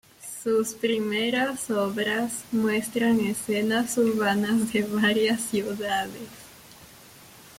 Sus 0.43 0.73
primeras 0.73 1.69
obras 1.69 2.43
muestran 2.51 3.19
escenas 3.19 3.99
urbanas 3.99 4.73
de 4.73 4.81
varias 4.81 5.41
ciudades. 5.41 6.27